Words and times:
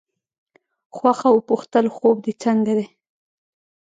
خوښه 0.95 1.29
وپوښتل 1.33 1.85
خوب 1.95 2.17
دې 2.25 2.33
څنګه 2.43 2.73
دی. 2.77 2.87